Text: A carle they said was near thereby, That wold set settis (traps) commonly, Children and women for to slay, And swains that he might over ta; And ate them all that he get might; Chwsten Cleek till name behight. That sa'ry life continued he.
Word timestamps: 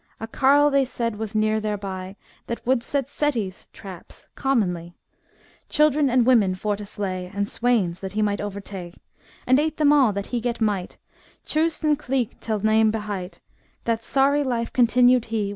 A 0.19 0.25
carle 0.25 0.71
they 0.71 0.83
said 0.83 1.17
was 1.17 1.35
near 1.35 1.61
thereby, 1.61 2.15
That 2.47 2.65
wold 2.65 2.81
set 2.81 3.05
settis 3.05 3.71
(traps) 3.71 4.27
commonly, 4.33 4.95
Children 5.69 6.09
and 6.09 6.25
women 6.25 6.55
for 6.55 6.75
to 6.75 6.85
slay, 6.87 7.29
And 7.31 7.47
swains 7.47 7.99
that 7.99 8.13
he 8.13 8.23
might 8.23 8.41
over 8.41 8.59
ta; 8.59 8.93
And 9.45 9.59
ate 9.59 9.77
them 9.77 9.93
all 9.93 10.11
that 10.13 10.25
he 10.33 10.41
get 10.41 10.59
might; 10.59 10.97
Chwsten 11.45 11.99
Cleek 11.99 12.39
till 12.39 12.61
name 12.65 12.91
behight. 12.91 13.41
That 13.83 14.03
sa'ry 14.03 14.43
life 14.43 14.73
continued 14.73 15.25
he. 15.25 15.49